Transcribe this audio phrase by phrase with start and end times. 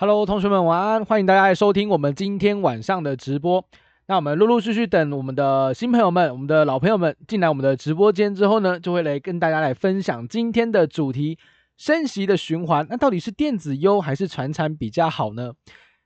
[0.00, 3.62] Hello，同学们晚安，欢迎大家来收听我们今天晚上的直播。
[4.06, 11.38] 那我们陆陆续续等我们的新朋友们、我们的老朋友们进来我们的直播间之后呢，就会来跟大家来分享今天的主题：
[11.76, 12.86] 升息的循环。
[12.88, 15.52] 那到底是电子优还是传产比较好呢？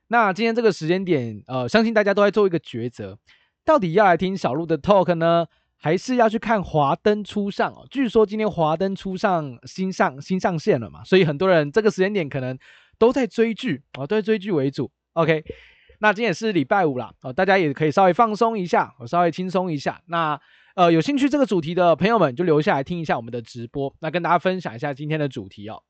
[0.09, 3.17] 那今天这个时间点，呃，相信大家都在做一个抉择，
[3.63, 5.45] 到底要来听小鹿的 talk 呢，
[5.77, 7.87] 还是要去看华灯初上哦？
[7.89, 12.59] 据说今天华灯初上新上新上线了嘛，所以很多人这个时间点可能
[12.97, 14.91] 都在追剧啊，都在追剧为主。
[15.13, 15.43] OK，
[15.99, 20.01] 那今天也是礼拜五啦，哦，大家也可以稍微放松一下，我稍微轻松一下。
[20.07, 20.39] 那
[20.75, 25.83] 呃，有兴趣这个主题的朋友们，就留下来听一下我们的直播，那跟大家分享一下今天的主题哦。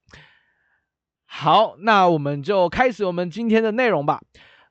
[1.26, 4.22] 好，那我们就开始我们今天的内容吧。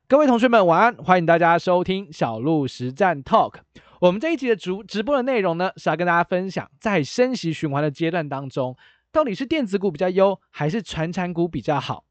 [0.07, 3.55] 各位同学们晚安，欢迎大家收听小鹿实战 Talk。
[3.99, 8.77] 我们这一集的主直播的内容呢，是要跟大家分享，在升息循环的阶段当中，
[9.11, 12.05] 到底是电子股比较优，还是传产股比较好？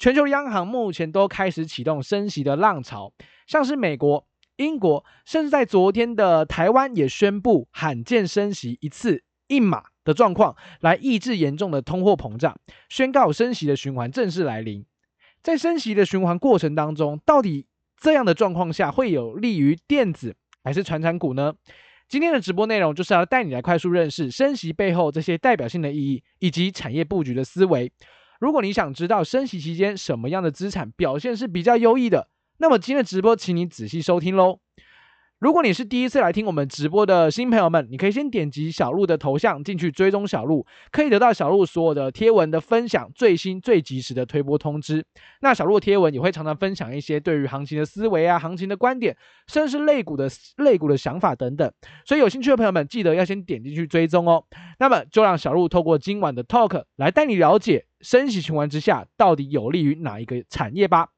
[0.00, 3.12] 全球央行目前都开始启动升息的浪潮，
[3.46, 4.26] 像是美国、
[4.56, 9.84] 英国，甚至在昨天的台湾也宣布罕见升息一次一码。
[10.02, 14.86] 的状况来抑制严重的通货膨胀，宣告升息的循环正式来临。
[15.42, 17.66] 在升息的循环过程当中，到底
[18.00, 21.52] 这样的状况下会有利于电子还是传产股呢？
[22.08, 27.92] 今天的直播内容就是要带你来快速认识升息背后这些代表性的意义以及产业布局的思维。
[28.40, 34.60] 如果你想知道升息期间什么样的资产表现是比较优异的，那么今天的直播请你仔细收听喽。
[35.40, 45.02] 如果你是第一次来听我们直播的新朋友们，你可以先点击小鹿的头像进去追踪小鹿，可以得到小鹿所有的贴文的分享，最新最及时的推播通知。
[45.40, 49.16] 那小鹿贴文也会常常分享一些对于行情的思维啊、行情的观点，
[49.46, 51.72] 甚至是类股的类股的想法等等。
[52.04, 54.44] 所以有兴趣的朋友们，记得要先点进去追踪哦。
[54.78, 61.08] 那么就让小鹿透过今晚的 talk 来带你了解升息循环之下到底有利于哪一个产业吧。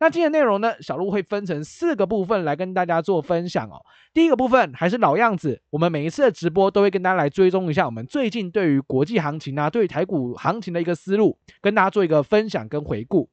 [0.00, 3.84] 那今天内容呢，小鹿会分成四个部分来跟大家做分享哦。
[4.14, 13.28] 第一个部分还是老样子，我们每一次的直播都会跟大家来追踪一下我们最近对于国际行情啊，对于台股行情的一个思路，跟大家做一个分享跟回顾。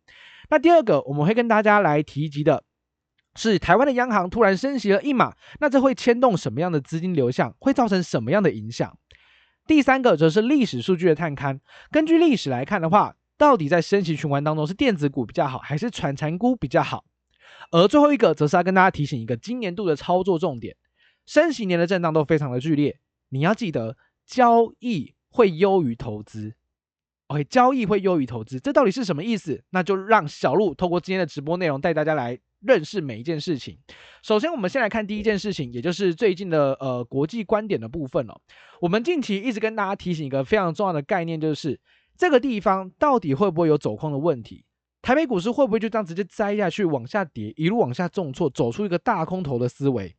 [0.49, 2.63] 那第二个我们会跟大家来提及的
[3.35, 8.97] 是台湾的央行突然升息了一码，那这会牵动什么样的资金流向，会造成什么样的影响？
[9.67, 11.59] 第三个则是历史数据的探勘，
[11.91, 13.15] 根据历史来看的话。
[13.37, 17.03] 到底在升息循环当中是电子股比较好，还是传产股比较好？
[17.71, 20.75] 而最后一个则是要跟大家提醒一个今年度的操作重点：
[21.25, 26.53] 升息年的震荡都非常的剧烈，你要记得交易会优于投资。
[27.27, 29.63] OK，交易会优于投资，这到底是什么意思？
[29.71, 33.79] 那就让小鹿透过今天的直播内容带大家来认识每一件事情。
[34.21, 38.39] 首先，我们先来看第一件事情，也就是最近的呃国际观点的部分哦。
[38.79, 41.79] 我们近期一直跟大家提醒一个非常重要的概念，就是。
[42.17, 44.63] 这个地方到底会不会有走空的问题？
[45.01, 50.15] 台北股市会不会就这样直接栽下去，往下跌，一路往下重挫，走出一个大空头的思维？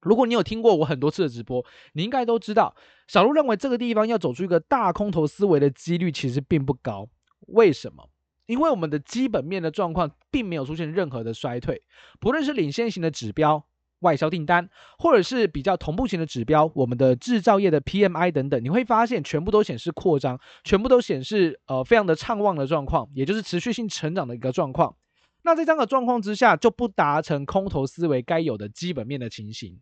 [0.00, 2.74] 如果你有听过我很多次的直播，你应该都知道，
[3.06, 7.08] 小鹿认为这个地方要走出一个大空头思维的几率其实并不高。
[7.48, 8.08] 为什么？
[8.46, 11.82] 因为我们的基本面的状况并没有出现任何的衰退，
[12.18, 13.64] 不论是领先型的指标。
[14.00, 14.68] 外销订单，
[14.98, 24.96] 或者是比较同步型的指标，我们的制造业的 PMI 等等，你会发现全部都显示扩张，全部都显示呃非常的畅旺的状况，也就是持续性成长的一个状况。
[25.42, 29.80] 那在这样的状况之下，就不达成空头思维该有的基本面的情形。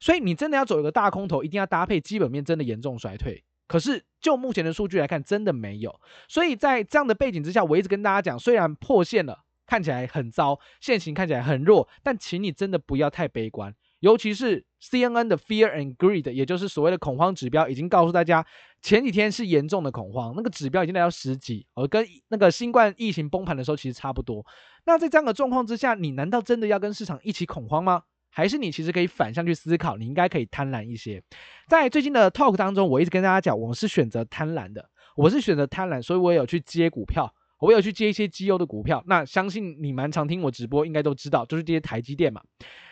[0.00, 3.42] 所以你真的要走一个大空头，一定要搭配基本面真的严重衰退。
[3.66, 6.00] 可是就目前的数据来看，真的没有。
[6.28, 9.44] 所以在这样的背景之下，我一直跟大家讲，虽然破线了。
[9.68, 13.72] 看起来很糟，现行看起来很弱，但请你真的不要太悲观。
[14.00, 18.46] 尤其是 CNN 的 Fear and Greed，也就是所谓的恐慌指标，已经告诉大家，
[18.80, 24.46] 前几天是严重的恐慌，那个指标已经来到十几，而跟那个新冠疫情崩盘的时候其实差不多。
[24.86, 28.02] 那在这样的状况之下，你难道真的要跟市场一起恐慌吗？
[28.30, 31.20] 还是你其实可以反向去思考，你应该可以贪婪一些。
[31.66, 37.34] 在最近的 talk 当中，我一直跟大家讲，我是选择贪婪的，我是选择贪婪，所以我也有去接股票。
[37.60, 42.40] 我有去接一些绩优的股票，那相信你蛮常听我直播，应该都知道，就是这些台积电嘛。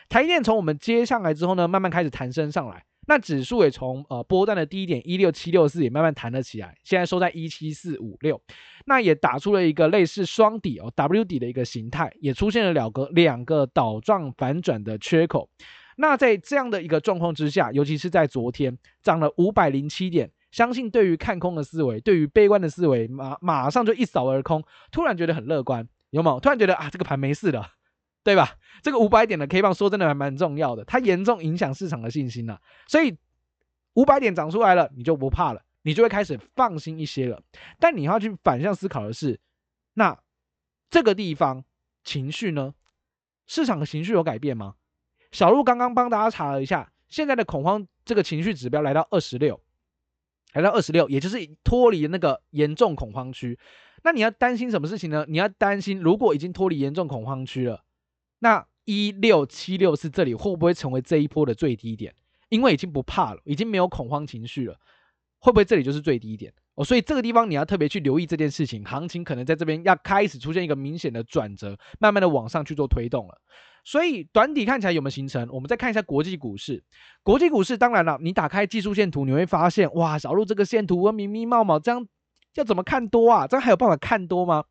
[0.09, 8.41] 台积电从我们接上来之后呢，慢慢开始弹升上来，那指数也从呃波段的低点一六七六四也慢慢弹了起来，现在收在一七四五六，
[8.87, 15.49] 那也打出了一个类似双底哦 W 底的一个形态，也出现了两个两个倒状反转的缺口。
[15.97, 20.31] 那在这样的一个状况之下，尤其是在昨天涨了五百零七点。
[20.57, 26.41] 相信对于看空的思维，对于悲观的思维，马马上就一扫而空，突然觉得很乐观，有没有？
[26.41, 27.73] 突然觉得啊，这个盘没事了，
[28.25, 28.57] 对吧？
[28.83, 32.59] 这个五百点的 K 棒说真的还蛮重要的，它严重影响市场的信心了。
[32.89, 33.19] 所以
[33.93, 37.43] 五百点涨出来了，你就不怕了，你就会开始放心一些了。
[37.79, 39.39] 但你要去反向思考的是，
[39.93, 40.19] 那
[40.89, 41.65] 这个地方
[42.03, 42.73] 情绪呢？
[43.47, 44.77] 市场的情绪有改变吗？
[45.33, 49.61] 小路刚刚帮大家查了一下，现在的恐慌这个情绪指标来到二十六，
[50.57, 53.59] 来到二十六，也就是脱离那个严重恐慌区。
[54.03, 55.27] 那你要担心什么事情呢？
[55.29, 57.85] 你要担心，如果已经脱离严重恐慌区了，
[58.39, 62.15] 那一六七六四这里会不会成为这一波的最低点？
[62.49, 64.79] 因为已经不怕了，已经没有恐慌情绪了，
[65.41, 66.55] 会不会这里就是最低点？
[66.77, 73.39] 哦，所以这个地方你要特别去留意这件事情，行情可能在这边要开始出现一个明显的转折，慢慢的往上去做推动了。
[73.87, 75.49] 所以短底看起来有没有形成？
[75.53, 76.83] 我们再看一下国际股市。
[77.23, 82.05] 国际股市当然了，你打开技术线图，你会发现，哇，小鹿这个线图，密密茂茂，这样
[82.57, 83.47] 要怎么看多啊？
[83.47, 84.65] 这样还有办法看多吗？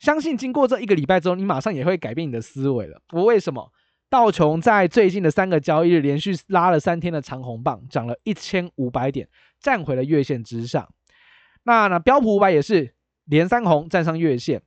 [0.00, 3.00] 相信经过这一个礼拜之后，你马上也会改变你的思维了。
[3.12, 3.70] 我为什么？
[4.08, 9.28] 道琼在最近的三个交易日连续拉了三天的长红棒，涨了一千五百点，
[9.60, 10.92] 站回了月线之上。
[11.62, 12.92] 那那标普五百也是
[13.26, 14.60] 连三红站上月线，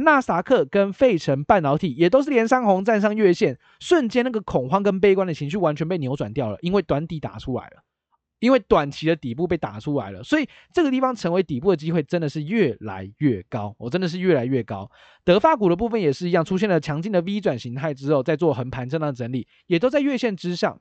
[0.00, 7.82] 纳斯达克跟费城半导体也都是连三红站上月线，瞬间那个恐慌跟悲观的情绪完全被扭转掉了，因为短底打出来了，
[8.38, 14.88] 因为短期的底部被打出来了，所以这个地方成为底部的机会真的是越来越高，我真的是越来越高。
[15.24, 20.80] 德发股的部分也是一样，出现了强劲的 V 转形态之后，在做横盘震荡整理，也都在月线之上。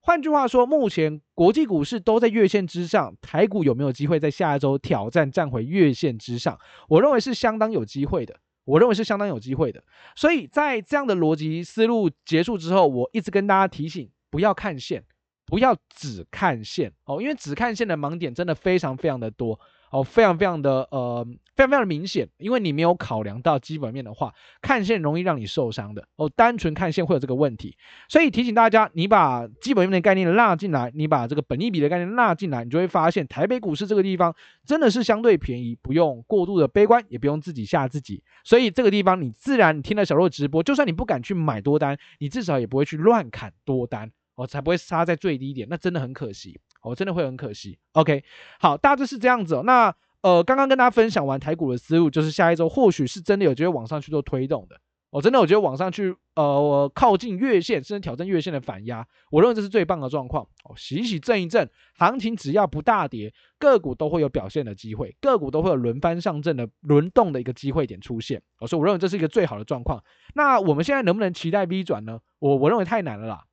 [0.00, 6.58] 换句话说，目前国际股市都在月线之上，台股有没有机会在下一周挑战站回月线之上？
[6.88, 8.36] 我认为是相当有机会的。
[8.64, 9.82] 我认为是相当有机会的。
[10.16, 15.04] 所以在这样的逻辑思路结束之后，我一直跟大家提醒，不要看线，
[15.46, 19.58] 不要只看线哦，因为只看线的盲点真的非常非常的多。
[19.94, 21.24] 哦，非常非常的呃，
[21.54, 26.08] 非常非常的明显，因为你没有考量到基本面的话，看线容易让你受伤的。
[26.16, 27.76] 哦，单纯看线会有这个问题，
[28.08, 34.34] 所以提醒大家，你把基本面的概念纳进来，你把这个本益比的概念纳进来，你就会发现台北股市这个地方
[34.66, 38.20] 真的是相对便宜，不用过度的悲观，也不用自己吓自己。
[38.42, 46.60] 所以这个地方你自然你听了小路直播，就算你不敢去买多单，你至少也不会去乱砍多单，哦，才不会杀在最低点，那真的很可惜。
[46.82, 47.78] 哦，真的会很可惜。
[47.92, 48.22] OK，
[48.58, 49.62] 好，大致是这样子哦。
[49.64, 54.80] 那呃，刚刚跟大家分享完台股的思路，就是下一周或许是真的有机会往上去做推动的。
[55.10, 60.44] 我、哦、真的有觉得往上去，呃，我靠近月线，甚至挑战月线的反压，我认为这是最棒的状况。
[60.64, 68.42] 哦，洗一洗，震一震，行情只要不大跌，个股都会有表现的机会，个股都会有轮番上阵的轮动的一个机会点出现。
[68.58, 70.02] 哦，所以我认为这是一个最好的状况。
[70.34, 72.18] 那我们现在能不能期待 V 转呢？
[72.40, 73.44] 我我认为太难了啦。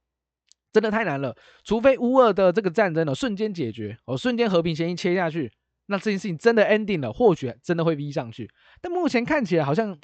[0.73, 5.51] 真的太难了，除非乌俄的这个战争呢瞬间解决，哦，瞬间和平协议切下去，
[5.87, 8.49] 那这件事情真的 ending 了，或许真的会 V 上去。
[8.81, 9.97] 但目前看起来好像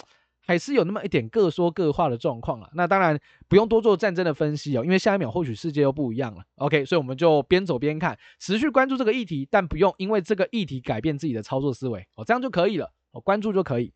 [0.45, 2.69] 还是有那么一点各说各话的状况啊。
[2.73, 3.17] 那当然
[3.47, 6.41] 不用多做战争的分析哦，因为下一秒或许世界又不一样了。
[6.55, 13.93] OK，所以我们就边走边看，持续关注这个议题，但不用因为这个议题改变自己的操作思维哦，这样就可以了，哦，关注就可以。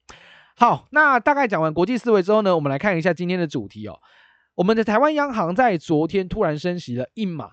[0.55, 3.99] 好，那大概讲完国际思维之后呢，我们来看一下今天的主题哦。
[4.55, 7.51] 我们的台湾央行在昨天突然升息了一码，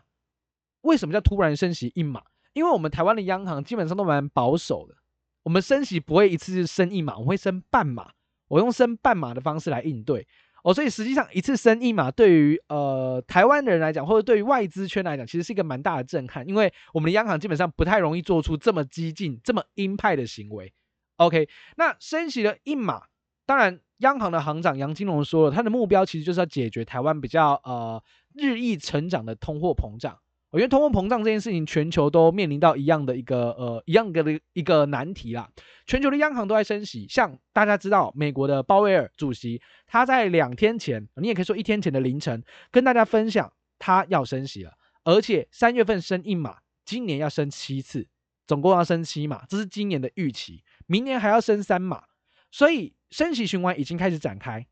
[0.80, 2.22] 为什么叫突然升息一码？
[2.54, 4.96] 因为我们台湾的央行基本上都蛮保守的，
[5.44, 8.10] 我们升息不会一次升一码，我会升半码，
[8.48, 10.26] 我用升半码的方式来应对
[10.64, 20.72] 哦，所以实际上一次升一码对于呃台湾的人来讲，或者对于外资圈来讲，其实是一个蛮大的震撼，因为我们的央行基本上不太容易做出这么激进、这么鹰派的行为。
[21.16, 23.04] OK，那升息了一码，
[23.48, 23.80] 当然。
[23.98, 28.00] 央行的行长杨金龙说了，他的目标其实就是要解决台湾比较呃
[28.32, 30.16] 日益成长的通货膨胀。
[30.52, 35.50] 因为通货膨胀这件事情，全球都面临到一样的一个呃一样的一个难题啦。
[35.84, 48.06] 全球的央行都在升息，像大家知道，美国的鲍威尔主席他在两天前，你也可以说一天前的凌晨，跟大家分享他要升息了，而且三月份升一码，今年要升七次，
[48.46, 52.04] 总共要升七码，这是今年的预期，明年还要升三码，
[52.50, 52.94] 所以。
[53.10, 54.66] 升息循环已经开始展开，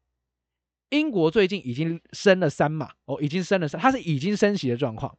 [0.90, 5.16] 英国最近已经升了三码哦，已经升了三，它是已经升息的状况。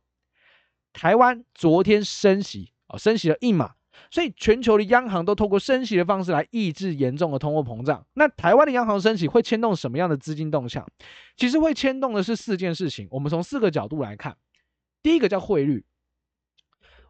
[0.94, 3.74] 台湾昨天升息哦，升息了一码，
[4.12, 8.06] 所以全球的央行都透过升息的方式来抑制严重的通货膨胀。
[8.14, 10.88] 那台湾的央行升息会牵动什么样的资金动向？
[11.36, 14.38] 其实会牵动的是四件事情，我们从四个角度来看。
[15.02, 15.86] 第一个叫汇率，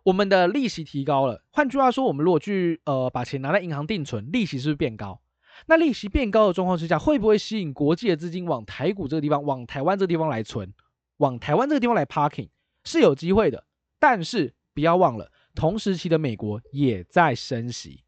[0.03, 5.19] 我们的利息提高了，换句话说，我们如果去呃把钱拿在银行定存，利息是不是变高？
[5.65, 10.71] 那利息变高的状况之下，会不会吸引国际的资金往台股这个地方、往台湾这个地方来存，
[11.17, 12.49] 往台湾这个地方来 parking
[12.83, 13.65] 是有机会的。
[13.99, 18.03] 但是不要忘了，同时期的美国也在升息，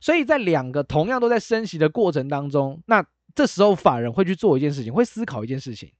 [0.00, 3.04] 所以在两个同样都在升息的过程当中，那
[3.34, 5.92] 这时候法人会去做一件事情，会思考一件事情：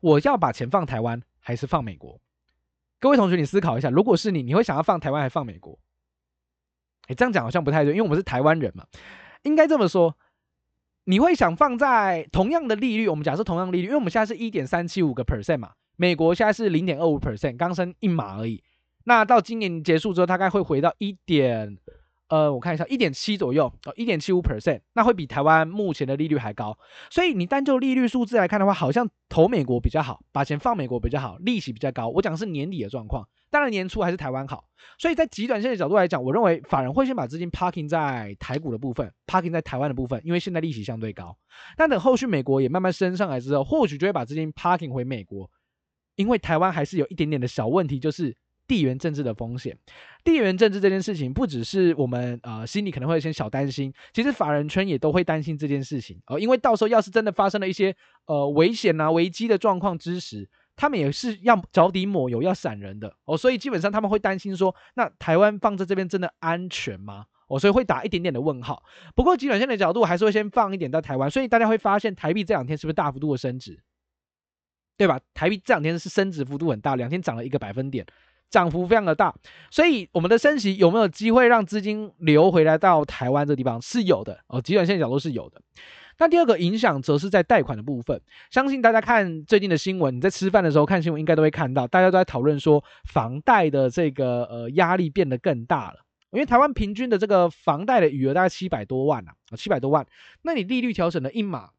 [0.00, 2.18] 我要把钱放台湾还是放美国？
[2.98, 5.78] 各位同学，你思考一下，如果是你，你会想要放台湾还是放美国？
[7.08, 8.86] 诶，这样讲好像不太对，因为我们是台湾人嘛。
[9.44, 10.16] 应该这么说，
[11.04, 18.62] 你会想放在同样的利率，我们假设同样利率，因为我们现在是一点三七五个 percent 嘛，美国现在是零点二五 percent，刚升一码而已。
[19.04, 21.78] 那到今年结束之后，大概会回到一点。
[22.28, 26.76] 呃，我看一下，一点七左右，哦，一点七五 percent，那会比台湾目前的利率还高。
[27.10, 32.08] 所以你单就利率数字来看的话，好像投美国比较好，把钱放美国比较好，利息比较高。
[32.08, 34.64] 我讲的是年底的状况，当然年初还是台湾好。
[34.98, 41.36] 所以在极短线的角度来讲，我认为法人会先把资金 parking 在台股的部分，parking 在台湾的部分，因为现在利息相对高。
[41.76, 45.50] 但等后续美国也慢慢升上来之后，或许就会把资金 parking 回美国，
[46.16, 48.34] 因为台湾还是有一点点的小问题，就是。
[48.66, 49.76] 地缘政治的风险，
[50.24, 57.94] 地缘政治这件事情不只是我们呃心里可能会有些小担心，其实法人圈也都会担心这件事情哦，因为到时候要是真的发生了一些
[58.26, 67.26] 呃危险啊危机的状况之时，他们也是要脚底抹油要闪人的哦，所以基本上他们会担心说，那台湾放在这边真的安全吗？
[67.46, 68.82] 哦，所以会打一点点的问号。
[69.14, 73.78] 不过极短线的角度还是会先放一点到台湾，所以大家会发现台币这两天是不是大幅度的升值，
[74.96, 75.20] 对吧？
[75.34, 78.06] 台币这两天是升值幅度很大，两天涨了一个百分点。
[78.50, 79.34] 涨幅非常的大，
[79.70, 85.60] 所以我们的升息有没有机会让资金流回来到台湾这地方是有的哦，极短线角度是有的。
[86.18, 88.20] 那第二个影响则是在贷款的部分，
[88.50, 95.98] 相信大家看最近的新闻，你在吃饭的时候看新闻应该都会看到，大家都在讨论说房贷的这个呃压力变得更大了，
[96.30, 100.06] 因为台湾平均的这个房贷的余额大概七百多万啊，七百多万，
[100.42, 101.70] 那你利率调整了一码。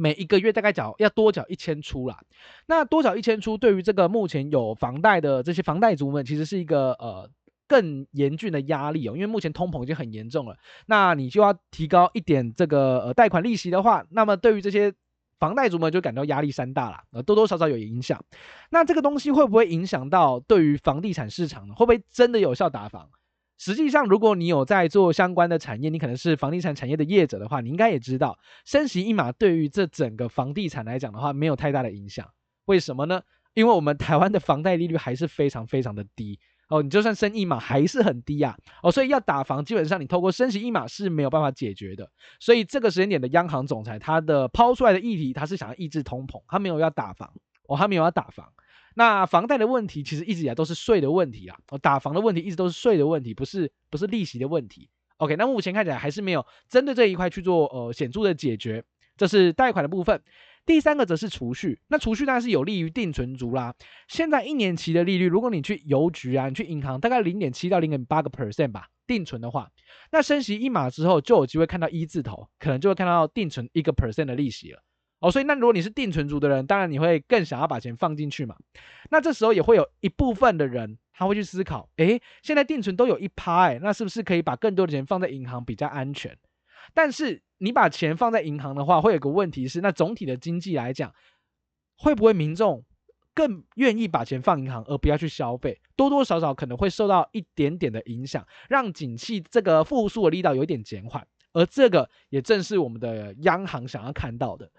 [0.00, 2.18] 每一个月大概缴要多缴一千出啦，
[2.66, 7.28] 那多缴一千出，对于这个目前有房贷的这些房贷族们，其实是一个呃
[7.68, 14.94] 更严峻的压力哦，因为目前通膨已经很严重了，那你就要提高一点这个呃贷款利息的话，那么对于这些
[15.38, 18.24] 房贷族们就感到压力山大了，呃多多少少有影响。
[18.70, 21.74] 那这个东西会不会影响到对于房地产市场呢？
[21.74, 23.10] 会不会真的有效打房？
[23.60, 32.26] 实际上，如果你有在做相关的产业，你可能是房地产产业的业者的话，你应该也知道，升息一码对于这整个房地产来讲的话，没有太大的影响。
[32.64, 33.20] 为什么呢？
[33.52, 36.38] 因为我们台湾的房贷利率还是非常非常的低
[36.70, 42.10] 哦，你就算升一码还是很低啊哦，所以要打房，基本上你透过升息一码是没有办法解决的。
[42.38, 47.30] 所以这个时间点的央行总裁，他的抛出来的议题，他是想要抑制通膨，他没有要打房
[47.68, 48.50] 哦，他没有要打房。
[49.00, 54.90] 那房贷的问题其实一直以来都是税的问题啊，哦，打房的问题一直都是税的问题，不是不是利息的问题。
[55.16, 58.84] OK，那目前看起来还是没有针对这一块去做呃显著的解决，
[59.16, 60.22] 这是贷款的部分。
[60.66, 63.74] 第三个则是储蓄，那储蓄当然是有利于定存族啦。
[64.06, 69.70] 现在一年期的利率，如果你去邮局啊，你去银行，大概零点七到零点八个 percent 吧，定存的话，
[70.12, 74.82] 那升息一码之后就有机会看到一字头，可能就会看到定存一个 percent 的利息了。
[75.20, 78.56] 哦，所以那如果你是定存族的人，当然你会更想要把钱放进去嘛。
[79.10, 86.36] 那这时候也会有一部分的人，他会去思考，诶，现在定存都有一趴，诶，那是不是可以把更多的钱放在银行比较安全？
[86.94, 91.14] 但是你把钱放在银行的话，会有个问题是，那总体的经济来讲，
[91.98, 92.82] 会不会民众
[93.34, 95.80] 更愿意把钱放银行而不要去消费？
[95.96, 101.26] 多多少少可能会受到一点点的影响，让景气这个复苏的力道有一点减缓。
[101.52, 104.70] 而这个也正是我们的央行想要看到的。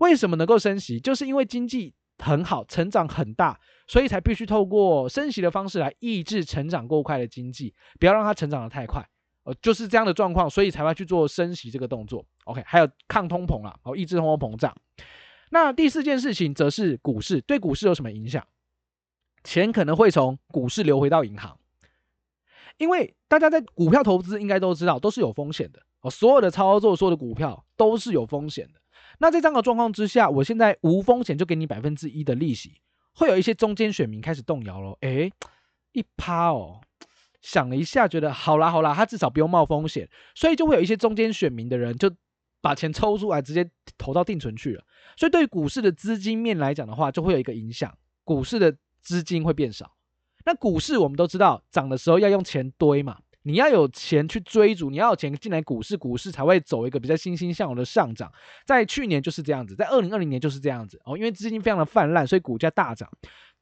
[0.00, 0.98] 为什么能够升息？
[0.98, 9.08] 就是因为经济很好，成长很大，所以才必须透过升息的方式来抑制成长过快的经济，不要让它成长的太快。
[9.44, 12.26] 呃，就是这样的状况，所以才会去做升息这个动作。
[12.44, 14.74] OK，还有抗通膨啊，哦，抑制通货膨胀。
[15.50, 18.46] 那第四件事情则是股市，对股市有什么影响？
[19.42, 21.58] 钱可能会从股市流回到银行，
[22.76, 26.10] 因为大家在股票投资应该都知道，都是有风险的哦。
[26.10, 28.79] 所有的操作，所有的股票都是有风险的。
[29.22, 32.80] 那在这样的状况之下，我现在无风险就给你百分之一的利息，
[33.14, 34.96] 会有一些中间选民开始动摇了。
[35.02, 35.30] 诶，
[35.92, 36.80] 一趴哦，
[37.42, 42.10] 想了一下，觉得好啦好啦，他至少不用冒风险，所以就会有一些中间选民的人就
[42.62, 44.82] 把钱抽出来，直接投到定存去了。
[45.18, 49.92] 所以对于股市的资金面来讲的话，就会有一个影响，股市的资金会变少。
[50.46, 53.18] 那股市我们都知道，涨的时候要用钱堆嘛。
[53.42, 58.30] 你要有钱去追逐，你要有钱进来股市，股市才会走一个比较欣欣向荣的上涨。
[58.66, 63.08] 在去年就是这样子，在二零二零年就是这样子哦，因为资金非常的泛滥，所以股价大涨。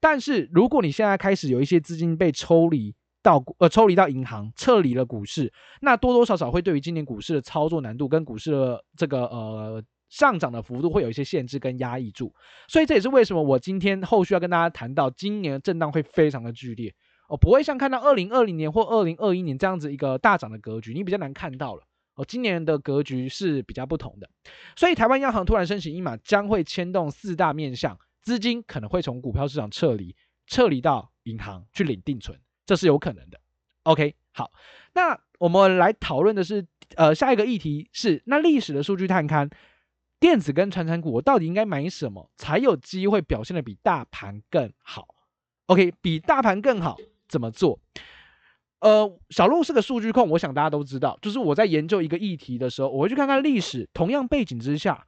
[0.01, 12.35] 但是如果你现在开始有一些资金被抽离到呃抽离到银行，撤离了股市，那多多少少会对于今年股市的操作难度跟股市的这个呃上涨的幅度会有一些限制跟压抑住。
[12.69, 16.95] 所以这也是为什么我今天后续要跟大家谈到，今年的震荡会非常的剧烈。
[17.29, 21.85] 哦，不会像看到二零二零年或二零二一年这样子一个大涨的格局，你比较难看到了。
[22.15, 24.29] 哦，今年的格局是比较不同的，
[24.75, 30.17] 所以台湾央行突然升息一码，将会牵动四大面向，资金可能会从股票市场撤离，
[30.49, 33.39] 撤离到银行去领定存，这是有可能的。
[33.85, 34.51] OK，好，
[34.95, 36.67] 那我们来讨论的是
[36.97, 39.49] 呃，下一个议题是那历史的数据探勘，
[40.19, 45.15] 电子跟传产股，我到底应该买什么才有机会表现的比大盘更好
[45.67, 46.97] ？OK，比大盘更好
[47.29, 47.79] 怎么做？
[48.81, 55.05] 呃，小路是个数据控，我想大家都知道，就是我在研究一个议题的时候，我会去看看历史，同样背景之下，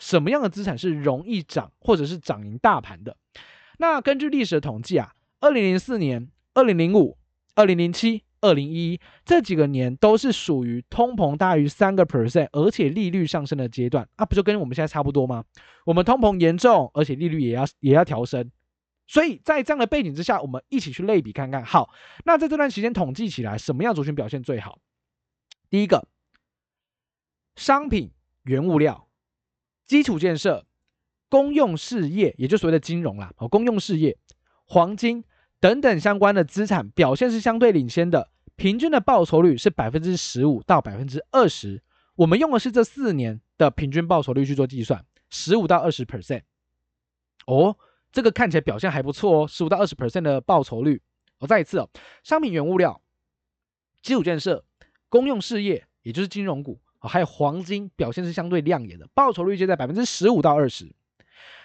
[0.00, 3.16] 什么样的资产是容易涨，或者是涨赢大盘的。
[3.78, 7.16] 那根据历史的统计啊，二零零四年、二零零五、
[7.54, 15.44] 二零零七、二零一一这几个年都是属于通膨大于三个 percent，而且利率上升的阶段啊，不就跟我们现在差不多吗？
[15.86, 18.50] 我们通膨严重，而且利率也要也要调升。
[19.10, 21.64] 所以在这样的背景之下，我们一起去类比看看。
[21.64, 21.90] 好，
[22.24, 24.78] 那在这段时间统计起来，什么样族群表现最好？
[25.68, 26.06] 第一个，
[27.56, 28.12] 商品、
[28.44, 29.08] 原物料、
[29.84, 30.64] 基础建设、
[31.28, 34.16] 公用事业，也就所谓的金融啦，哦，公用事业、
[34.64, 35.24] 黄金
[35.58, 41.82] 等等相关的资产表现是相对领先的，平均的报酬率是百分之十五到百分之二十。
[42.14, 46.42] 我们用的是这四年的平均报酬率去做计算，十五到二十 percent。
[47.48, 47.76] 哦。
[48.12, 51.00] 这个看起来表现还不错哦，十五到二十 percent 的报酬率。
[51.38, 51.88] 我再一次哦，
[52.22, 53.00] 商品原物料、
[54.02, 54.64] 基础建设、
[55.08, 60.94] 公用事业，也就是金融股，还有黄金，表现是相对亮眼的，报酬率就在百分之十五到二十。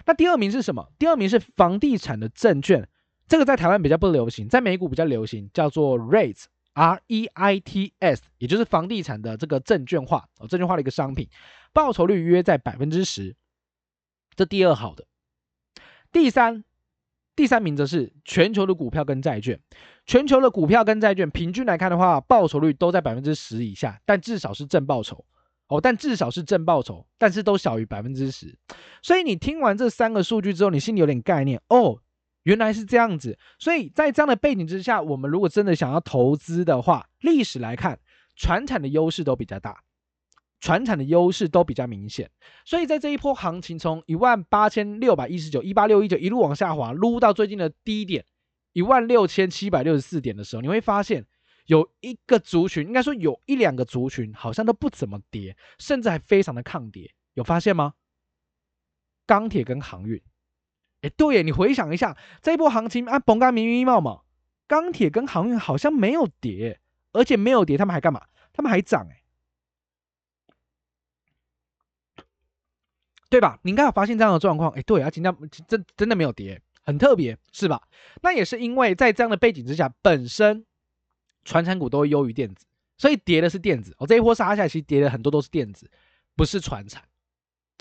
[0.06, 0.92] 那第二名是什么？
[0.98, 2.88] 第二名是房地产的证券，
[3.28, 11.28] 这个在台湾比较不流行，在美股比较流行，叫做 REITs，R E I T S，也就是房地产的这个证券化哦，证券化的一个商品，
[11.74, 13.36] 报酬率约在百分之十，
[14.36, 15.06] 这第二好的。
[16.16, 16.64] 第三，
[17.36, 19.60] 第三名则是全球的股票跟债券。
[20.06, 25.26] 全球的股票跟债券平均来看的话，报酬率都在百分之十以下，但至少是正报酬
[25.68, 28.58] 哦，但至少是正报酬，但是都小于百分之十。
[29.02, 32.00] 所以你听完这三个数据之后，你心里有点概念哦，
[32.44, 33.38] 原来是这样子。
[33.60, 38.00] 所以在这样的背景之下，我们如果真的想要投资的话，历史来看，
[38.38, 39.84] 船产的优势都比较大。
[40.60, 42.32] 船产的优势都比较明显，
[42.66, 48.26] 所以在这一波行情从一万八千六百一十九、一八六一九一路往下滑，撸到最近的低点
[48.74, 51.26] 一万六千七百六十四点的时候，你会发现
[51.66, 57.94] 有一个族群，应该说有一两个族群好像都不怎么跌，甚至还非常的抗跌，有发现吗？
[59.28, 60.22] 钢铁跟航运，
[61.02, 64.22] 哎，对耶，你回想一下这一波行情啊，甭干明明冒嘛，
[64.68, 66.80] 钢铁跟航运好像没有跌，
[67.12, 68.22] 而且没有跌，他们还干嘛？
[68.54, 69.25] 他们还涨哎。
[73.30, 73.60] 对吧？
[73.64, 75.36] 你应该有发现这样的状况，哎，对啊，今天
[75.68, 77.82] 真真的没有跌，很特别，是吧？
[78.22, 80.66] 那也是因为在这样的背景之下，本身
[81.44, 82.66] 传产股都会优于电子，
[82.98, 83.96] 所以跌的是电子。
[83.98, 85.90] 哦，这一波杀下来，其实跌的很多都是电子，
[86.36, 87.04] 不是传产。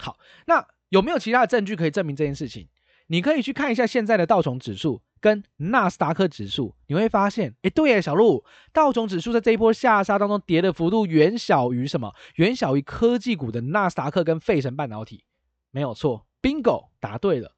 [0.03, 2.69] 好，那有没有其他的证据可以证明这件事情？
[3.07, 12.15] 你可以去看一下现在的道琼指数跟纳斯达克指数，你会发现，哎，对耶，小鹿，道琼指数在这一波下杀当中跌的幅度远小于什么？
[12.37, 15.23] 远小于科技股的纳斯达克跟费城半导体。
[15.75, 17.53] 没有错，bingo，答对了。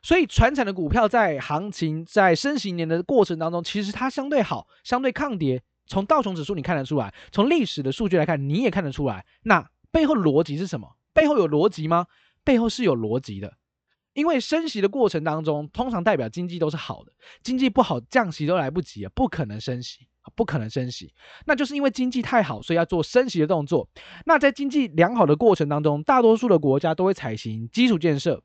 [0.00, 5.60] 所以，传产的股票在行情在升息年的过程当中，其实它相对好，相对抗跌。
[5.86, 9.26] 从道琼指数你看得出来，从历史的数据来看，你也看得出来。
[9.42, 10.88] 那背后逻辑是什么？
[11.12, 12.06] 背后有逻辑吗？
[12.44, 13.52] 背后是有逻辑的。
[14.12, 20.06] 因为升息的过程当中，通常代表经济都是好的，经济不好，降息都来不及啊，不可能升息。
[20.36, 21.12] 不可能升息，
[21.46, 23.88] 那就是因为经济太好，所以要做升息的动作。
[24.24, 28.42] 那在经济良好的过程当中，大多数的国家都会采行基础建设。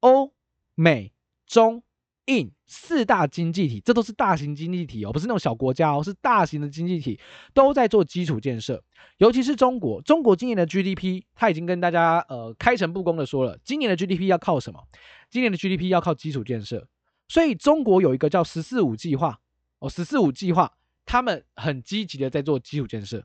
[0.00, 0.32] 欧、
[0.74, 1.12] 美、
[1.46, 1.82] 中、
[2.24, 7.20] 印四大经济体，这都是大型经济体哦，不是那种小国家哦，是大型的经济体
[7.52, 8.82] 都在做基础建设。
[9.18, 14.80] 尤其是中国，中国今年的 GDP，他已经跟大家呃开诚布公的说了，今年的 GDP 要靠什么？
[15.28, 16.88] 今年的 GDP 要靠基础建设。
[17.28, 19.38] 所以中国有一个叫“十四五”计划
[19.78, 20.72] 哦，“十四五”计划。
[21.10, 23.24] 他们很积极的在做基础建设，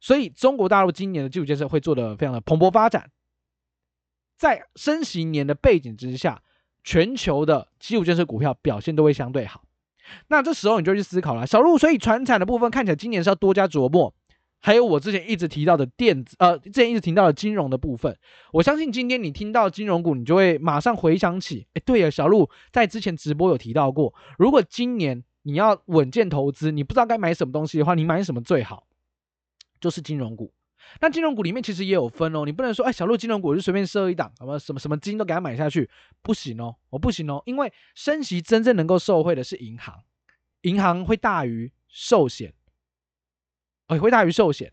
[0.00, 3.10] 所以中国大陆今年的基础建设会做得非常的蓬勃发展。
[4.36, 6.42] 在升息年的背景之下，
[6.84, 9.62] 全球的基础建设股票表现都会相对好。
[10.28, 14.12] 那这时候你就去思考了，小路，所以传产的部分看起来今年是要多加琢磨。
[14.60, 18.18] 还有我之前一直提到的电子，呃，之前一直提到的金融的部分，
[18.52, 25.24] 我相信今天你听到金融股，你就会马上回想起，哎，对呀，小路在之前直播有提到过，如果今年。
[25.46, 28.88] 你要稳健投资，你不知道该买什么东西的话，你买什么最好？
[29.80, 30.52] 就是金融股。
[31.00, 35.88] 那金融股里面其实也有分哦，你不能说哎，小鹿金融股就随便设一档，什么什么什么金都给它买下去，
[36.20, 40.02] 不行哦，我不行哦，因为升息真正能够受惠的是银行，
[40.62, 42.52] 银行会大于寿险，
[43.86, 44.72] 哦，会大于寿险，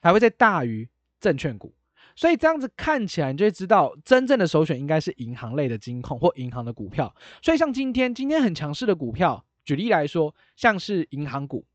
[0.00, 0.88] 还会再大于
[1.20, 1.74] 证券股，
[2.16, 7.14] 所以这样子看起来，你就会知道真正的首选应该是银行类的金控或银行的股票。
[7.42, 9.44] 所以像今天今天很强势的股票。
[9.64, 11.66] 举例来说，像是银行股，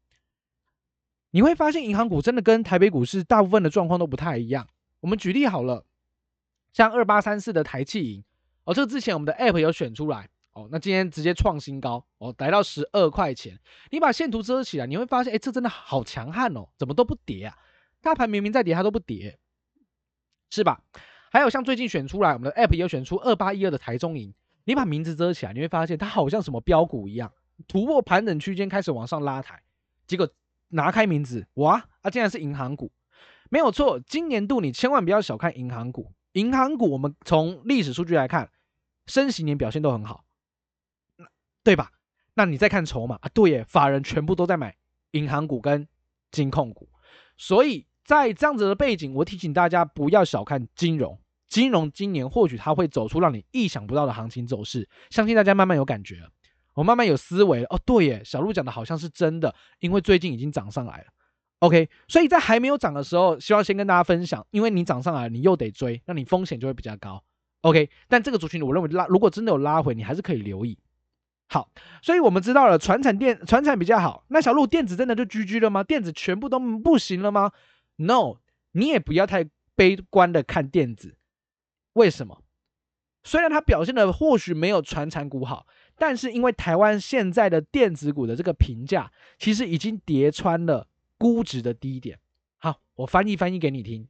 [1.31, 4.67] 你会发现银行股真的跟台北股市大部分的状况都不太一样。
[5.01, 5.85] 我们举例好了，
[6.73, 8.23] 像二八三四的台企银，
[8.63, 13.59] 哦，这个之前我们的 App 有选出来，哦，那今天直接创新高，哦，来到十二块钱。
[13.91, 17.57] 你把线图遮起来，你会发现，哎，这真的好强悍哦，怎么都不跌啊？
[18.01, 19.37] 大盘明明在跌，它都不跌，
[20.49, 20.81] 是吧？
[21.31, 27.31] 还有像最近选出来，我们的 App 也有选出二八一二的台中银，你把名字遮起来，你会发现它好像什么标股一样，
[27.67, 29.61] 突破盘整区间开始往上拉抬，
[30.07, 30.29] 结果。
[30.69, 32.91] 拿开名字，哇，啊，竟然是银行股，
[33.49, 33.99] 没有错。
[33.99, 38.49] 今年度你千万不要小看银行股，银行股我们从历史数据来看，
[39.05, 40.25] 升息年表现都很好，
[41.63, 41.91] 对吧？
[42.33, 44.75] 那你再看筹码啊，对耶，法人全部都在买
[45.11, 45.87] 银行股跟
[46.31, 46.89] 金控股，
[47.37, 56.31] 所以在这样子的背景，我提醒大家不要小看金融，金融今年或许它会走出让你意想不到的行情走势，相信大家慢慢有感觉了。
[56.75, 61.05] 我慢慢有思维了哦，对耶，小鹿讲的好像是真的，因为最近已经涨上来了。
[61.59, 67.23] OK，所以在还没有涨的时候，希望先跟大家分享，因为你涨上来了，你又得追，那你风险就会比较高。
[67.61, 70.77] OK，但这个族群我认为拉，如果真的有拉回，你还是可以留意。
[71.47, 71.69] 好，
[72.01, 75.81] 所以我们知道了传产电传产比较好，那小鹿电子真的就 GG 了吗？
[75.83, 77.51] 电子全部都不行了吗
[77.95, 78.35] ？No，
[78.73, 81.15] 你也不要太悲观的看电子，
[81.93, 82.41] 为什么？
[83.23, 85.65] 虽然它表现的或许没有传产股好。
[85.97, 92.19] 但是因为台湾现在的电子股的这个评价，其实已经跌穿了估值的低点。
[92.57, 94.07] 好，我翻译翻译给你听。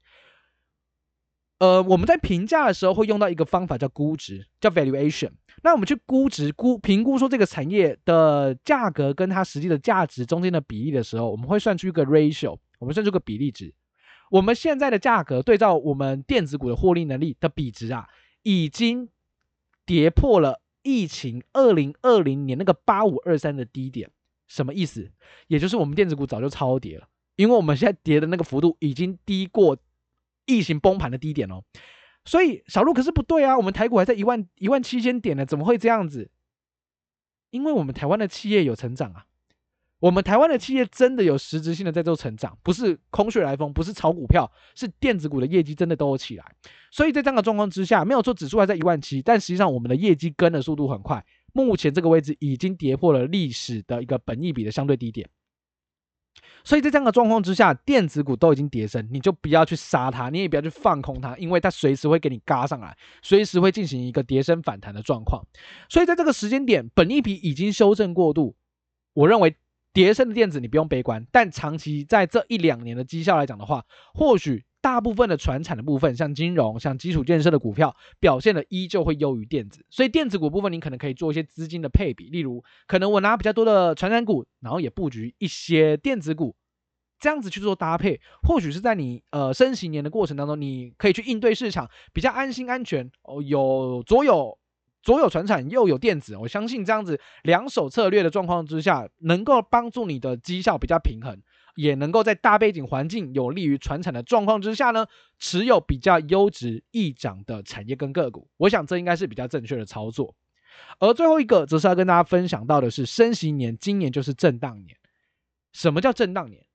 [1.57, 5.31] 呃，我们在评价的时候会用到一个方法叫估值，叫 valuation。
[5.63, 13.73] 那我们去估值估评估说这个产业的价格跟它实际的价值中间的比例的时候，我们会算出一个 ratio，我们算出个比例值。
[14.29, 18.09] 我们现在的价格对照我们电子股的获利能力的比值啊，
[18.43, 19.07] 已经
[19.85, 20.59] 跌破了。
[20.85, 24.11] 疫情二零二零年那个八五二三的低点，
[24.47, 25.11] 什么意思？
[25.47, 29.79] 也就是我们电子股早就超跌了，因为我们现在跌的那个幅度已经低过
[30.45, 31.63] 疫情崩盘的低点哦。
[32.23, 36.29] 所以小路可是不对啊，我们台股还在一万一万七千点呢，怎么会这样子？
[37.49, 39.25] 因为我们台湾的企业有成长啊。
[40.05, 46.45] 我们台湾的企业真的有实质性的在做成长，不是空穴来风，不是炒股票，是电子股的业绩真的都有起来。
[46.91, 51.25] 所以在这样的状况之下，没有说指数还在一万七，但实际上我们的业绩跟的速度很快。
[51.53, 55.27] 目前这个位置已经跌破了历史的一个本益比的相对低点。
[56.63, 65.43] 所以在这样的状况之下，电子股都已经跌升，你就不要去杀它，你也不要去放空它，因为它随时会给你嘎上来，随时会进行一个跌升反弹的状况。
[65.89, 68.55] 所以在这个时间点，本益比已经修正过度，
[69.13, 69.55] 我认为。
[69.95, 86.57] 跌升的电子你不用悲观，但长期在这一两年的绩效来讲的话，或许大部分的传产的部分，像金融、像基础建设的股票表现的依旧会优于电子，所以电子股部分你可能可以做一些资金的配比，例如可能我拿比较多的传产股，然后也布局一些电子股，
[87.17, 94.59] 这样子去做搭配，或许是在你呃升息年的过程当中，你可以去应对市场比较安心安全哦，有左有。
[95.05, 101.39] 左有传产，右有电子，我相信这样子两手策略的状况之下，能够帮助你的绩效比较平衡，
[101.75, 105.05] 也能够在大背景环境有利于传产的状况之下呢，
[105.37, 108.49] 持有比较优质易涨的产业跟个股。
[108.57, 110.35] 我想这应该是比较正确的操作。
[110.97, 114.97] 而最后一个，则是要跟大家分享到的是，升息年，今年就是震荡年。
[115.71, 116.65] 什么叫震荡年？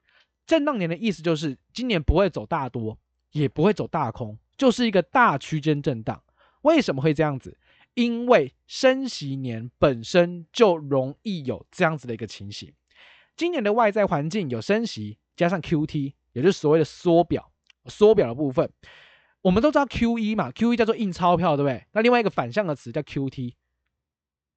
[0.47, 2.97] 震荡年的意思就是今年不会走大多，
[3.33, 6.23] 也不会走大空，就是一个大区间震荡。
[6.63, 7.59] 为什么会这样子？
[7.95, 12.73] 因为升息年本身就容易有这样子的一个情形，
[13.37, 17.51] 今年的外在环境有升息，加上 QT，也就是所谓的缩表，
[17.87, 18.71] 缩表的部分，
[19.43, 21.85] 我们都知道 QE 嘛，QE 叫做印钞票，对不对？
[21.93, 23.55] 那另外一个反向的词叫 QT，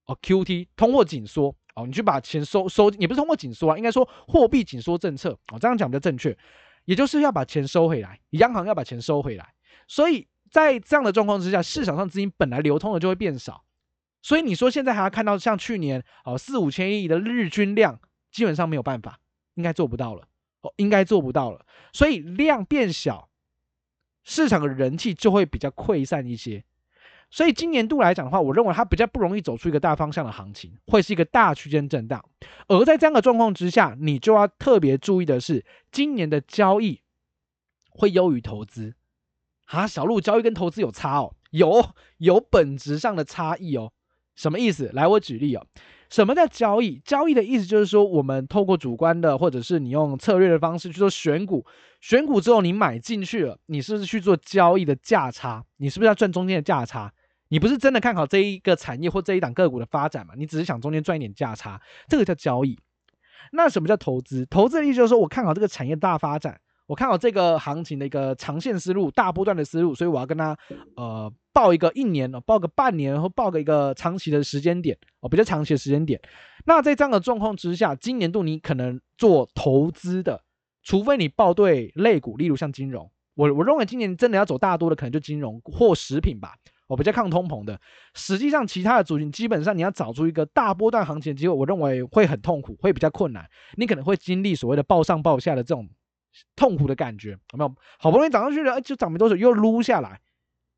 [0.05, 6.37] 哦，QT 通货紧缩，哦，你去把钱收收，也不是通货紧缩啊，应该说货币紧缩政策，哦，这样讲比较正确，
[6.85, 9.53] 也就是要把钱收回来，央行要把钱收回来，
[9.87, 10.27] 所以。
[10.53, 13.65] 在这样的状况之下，市场上资金本来流通的就会变少，
[14.21, 17.99] 所以你说现在还要看到像去年哦四五千亿的日均量，
[18.31, 19.19] 基本上没有办法，
[19.55, 20.27] 应该做不到了
[20.61, 23.29] 哦，应该做不到了，所以量变小，
[24.23, 26.63] 市场的人气就会比较溃散一些，
[27.31, 32.23] 所以今年度来讲的话，我认为它比较不容易走出一个大方向的行情，会是一个大区间震荡，
[32.67, 37.01] 而在这样的状况之下，你就要特别注意的是，今年的交易
[37.89, 38.93] 会优于投资。
[39.77, 41.83] 啊，小路交易跟投资有差哦，有
[42.17, 43.91] 有本质上的差异哦。
[44.35, 44.89] 什么意思？
[44.93, 45.65] 来，我举例哦。
[46.09, 47.01] 什么叫交易？
[47.03, 51.65] 交易的意思就是说，我们透过主观的，或者是你用策略的方式去做选股，
[52.01, 55.63] 选股之后你买进去了，你是不是去做交易的价差？
[55.77, 57.11] 你是不是要赚中间的价差？
[57.47, 60.35] 你不是真的看好这一个产业或这一档个股的发展嘛？
[60.37, 62.77] 你只是想中间赚一点价差，这个叫交易。
[63.51, 64.45] 那什么叫投资？
[64.45, 66.59] 投资的意思就是说我看好这个产业大发展，
[66.93, 70.55] 我看好这个行情的一个长线思路、大波段的思路，所以我要跟他
[70.95, 76.21] 呃报一个一年哦，报个半年，或报个一个长期的时间点哦，比较长期的时间点。
[76.67, 80.43] 那在这样的状况之下，今年度你可能做投资的，
[80.83, 86.53] 除非你报对类股，例如像金融，我我认为今年真的要走大多的，可能就金融或食品吧。
[86.85, 87.81] 我比较抗通膨的，
[88.13, 93.49] 实际上其他的族群基本上你要找出一个大波段行情的机会，我认为会很痛苦，会比较困难。
[93.77, 95.89] 你可能会经历所谓的暴上暴下的这种
[96.55, 97.75] 痛苦的感觉，有没有？
[97.99, 100.21] 好不容易涨上去了，哎，就涨没多久又撸下来，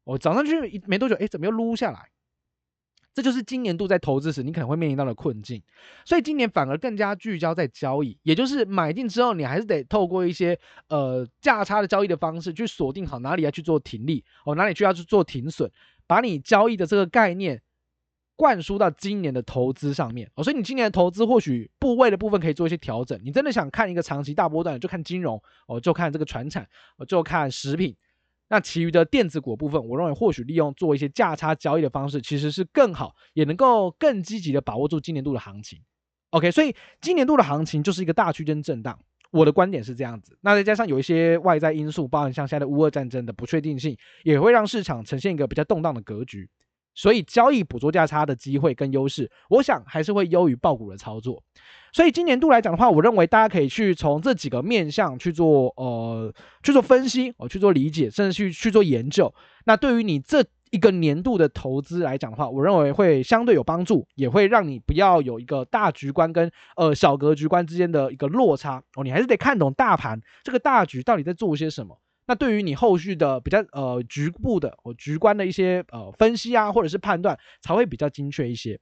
[0.03, 2.09] 哦，涨上去没多久，哎，怎么又撸下来？
[3.13, 5.63] 这就是今年度在投资时你可能会面临到的困境。
[6.03, 15.71] 所以今年反而更加聚焦在交易，也就是买进之后，你还是得透过一些呃价差的交易的方式去锁定好哪里要去做停利，哦，哪里去要去做停损。
[16.07, 17.61] 把你交易的这个概念
[18.35, 23.19] 灌输到今年的投资上面哦，所以你今年的投资或许部位的部分可以做一些调整。
[23.23, 26.67] 你真的想看一个长期大波段，就看金融哦，就看这个船产，
[27.07, 27.95] 就看食品。
[28.47, 35.81] 那其余的电子股部分，我认为或许利用做一些价差交易的方式，其实是更好，也能够更积极的把握住今年度的行情。
[36.29, 38.99] OK，所以今年度的行情就是一个大区间震荡。
[39.31, 46.49] 我的观点是这样子，那再加上有一些外在因素，包含像现在的乌俄战争的不确定性，也会让市场呈现一个比较动荡的格局。
[46.95, 51.43] 所以交易捕捉价差的机会跟优势，我想还是会优于爆股的操作。
[51.91, 59.33] 所以今年度来讲的话，我认为大家可以去从这几个面向去做呃去做分析，哦去做理解，甚至去去做研究。
[59.65, 69.03] 那对于你这一个年度的投资来讲的话，我认为会相对有帮助，也会让你不要有一个大局观跟呃小格局观之间的一个落差哦。
[69.03, 71.97] 你还是得看懂大盘这个大局到底在做些什么。
[72.27, 78.79] 那对于你后续的比较呃局部的或局观的一些呃分析啊，或者是判断，才会比较精确一些。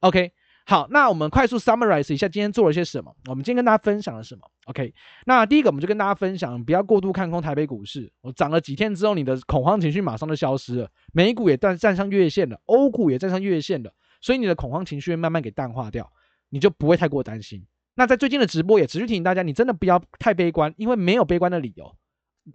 [0.00, 0.32] OK。
[0.66, 3.14] 好，那我们快速 summarize 一下今天做了些什么。
[3.26, 4.94] 我们今天跟大家分享了什么？OK，
[5.26, 8.10] 那第一个我们就跟大家分享，不要过度看空台北股市。
[8.22, 16.10] 我涨了几天之后，你的恐慌情绪马上就消失了，美股也站站上月线了，欧股也站上月线了，所以你的恐慌情绪慢慢给淡化掉，
[16.48, 17.66] 你就不会太过担心。
[17.94, 21.94] 那在最近的直播也持续提醒大家，你真的不要太悲观，因为没有悲观的理由，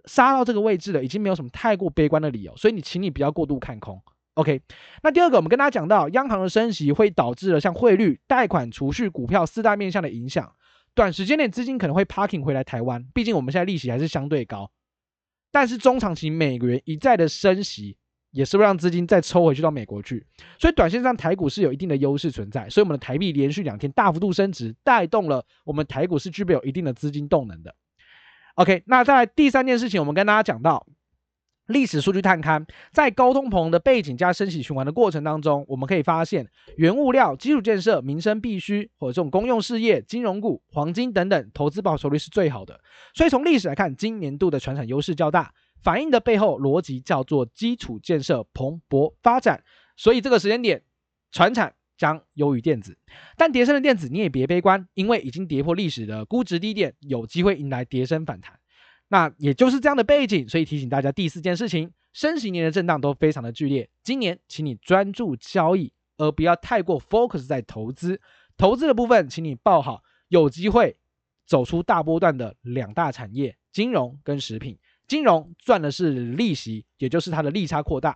[0.04, 4.02] 杀到这个位置了，已经没有什么太过悲观的理由，所以你请你不要过度看空。
[4.34, 4.62] OK，
[5.02, 10.54] 那第二个，我们跟大家讲到，央行的升息会导致了像汇率、贷款、储蓄、股票四大面向的影响，
[10.94, 14.70] 短时间内资金可能会 parking 回来台湾，毕竟我们现在利息还是相对高。
[15.50, 17.96] 但是中长期美元一再的升息，
[18.30, 20.24] 也是会让资金再抽回去到美国去，
[20.60, 27.74] 所以短线上台股是有一定的优势存在，所以我们的台币连续两天大幅度升值，带动了我们台股是具备有一定的资金动能的。
[28.54, 30.86] OK，那在第三件事情，我们跟大家讲到。
[31.66, 42.80] 历史数据探勘，在高通膨的背景加升息循环的过程当中，我们可以发现，原物料、基础建设、民生必需或者这种公用事业、金融股、黄金等等，投资报酬率是最好的。
[43.14, 49.62] 所以从历史来看，今年度的传产优势较大，反映的背后逻辑叫做基础建设蓬勃发展。
[49.96, 50.82] 所以这个时间点，
[51.30, 52.96] 传产将优于电子，
[53.36, 58.58] 但跌升的电子你也别悲观，因为已经跌破历史的估值低点，有机会迎来跌升反弹。
[59.08, 63.90] 那也就是这样的背景，所以提醒大家第四件事情，升息年的震荡都非常的剧烈。
[64.02, 68.18] 今年，请你专注交易，而不要太过 focus 在投资。
[68.56, 70.96] 投资的部分，请你抱好有机会
[71.44, 74.78] 走出大波段的两大产业：金融跟食品。
[75.06, 78.14] 金融赚的是利息，也就是它的利差扩大；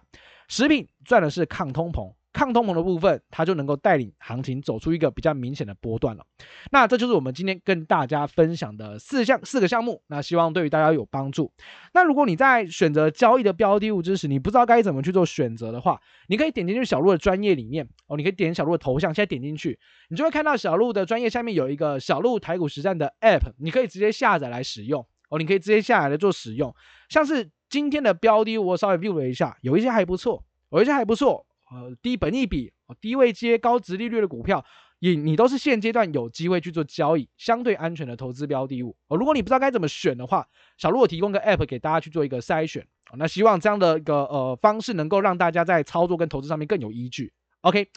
[0.49, 2.15] 食品赚的是抗通膨。
[2.35, 6.27] 抗通膨的部分，它就能够带领行情走出一个比较明显的波段了。
[6.71, 10.03] 那这就是我们今天跟大家分享的四项四个项目。
[10.09, 11.53] 那希望对于大家有帮助。
[11.95, 26.75] 那如果你在选择交易的标的物之时，你不知道该怎么去做选择的话，你可以点进去小鹿的专业里面哦，你可以点小鹿的头像，现在点进去，你就会看到小鹿的专业下面有一个小鹿台股实战的 App，你可以直接下载来使用哦，你可以直接下载来做使用。
[27.09, 31.47] 像是今天的标的物，我稍微 view 了一下，有一些还不错，有一些还不错。
[31.75, 34.65] 呃，低本益比、低位阶、高值利率的股票，
[35.01, 38.97] 你你都是现阶段有机会去做交易，相对安全的投资标的物。
[39.09, 40.47] 哦，如果你不知道该怎么选的话，
[40.79, 42.87] 小鹿我提供个 App 给大家去做一个筛选。
[43.17, 47.33] 那希望这样的一个呃方式能够让大家在操作跟投资上面更有依据。
[47.63, 47.89] OK，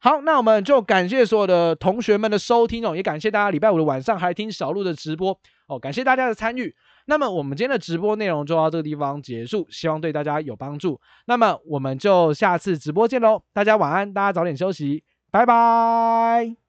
[0.00, 6.74] 好，那我们就感谢所有的同学们的收听哦，也感谢大家礼拜五的晚上还听小鹿的直播哦，感谢大家的参与。
[7.06, 11.00] 那么我们今天的直播内容就到这个地方结束，希望对大家有帮助。
[11.26, 16.65] 那么我们就下次直播见喽，大家晚安，大家早点休息，拜拜。